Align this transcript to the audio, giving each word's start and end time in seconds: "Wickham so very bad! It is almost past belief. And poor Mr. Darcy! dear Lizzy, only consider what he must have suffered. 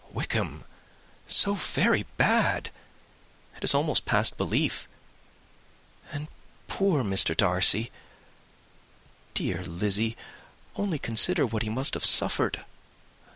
"Wickham 0.11 0.63
so 1.27 1.53
very 1.53 2.07
bad! 2.17 2.71
It 3.57 3.63
is 3.63 3.75
almost 3.75 4.03
past 4.07 4.35
belief. 4.35 4.87
And 6.11 6.27
poor 6.67 7.03
Mr. 7.03 7.37
Darcy! 7.37 7.91
dear 9.35 9.63
Lizzy, 9.63 10.17
only 10.75 10.97
consider 10.97 11.45
what 11.45 11.61
he 11.61 11.69
must 11.69 11.93
have 11.93 12.03
suffered. 12.03 12.65